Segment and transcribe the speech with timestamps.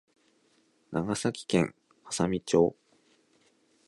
[0.91, 2.75] 長崎県波佐見町